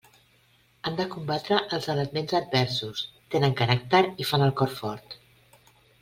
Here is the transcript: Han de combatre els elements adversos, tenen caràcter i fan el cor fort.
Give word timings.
Han 0.89 0.95
de 0.99 1.03
combatre 1.15 1.57
els 1.77 1.89
elements 1.95 2.33
adversos, 2.41 3.01
tenen 3.35 3.53
caràcter 3.63 4.01
i 4.25 4.31
fan 4.31 4.47
el 4.51 4.55
cor 4.63 4.73
fort. 4.79 5.15